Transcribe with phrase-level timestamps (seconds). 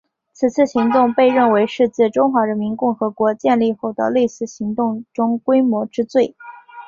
[0.33, 6.35] 此次行动被认为是自中华人民共和国建立后的类似行动中规模之最。